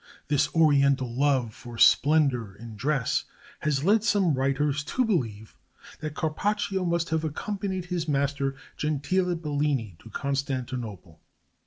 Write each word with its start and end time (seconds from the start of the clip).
This 0.29 0.49
oriental 0.55 1.13
love 1.13 1.53
for 1.53 1.77
splendor 1.77 2.55
in 2.55 2.75
dress 2.75 3.25
has 3.59 3.83
led 3.83 4.03
some 4.03 4.33
writers 4.33 4.83
to 4.85 5.05
believe 5.05 5.55
that 5.99 6.15
Carpaccio 6.15 6.83
must 6.85 7.09
have 7.09 7.23
accompanied 7.23 7.85
his 7.85 8.07
master 8.07 8.55
Gentile 8.77 9.35
Bellini 9.35 9.97
to 9.99 10.09
Constantinople. 10.09 11.21